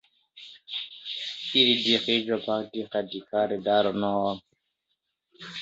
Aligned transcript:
Il 1.61 1.69
dirige 1.83 2.25
le 2.29 2.39
Parti 2.47 2.81
radical 2.91 3.61
dans 3.61 3.83
le 3.83 3.91
Nord. 3.99 4.41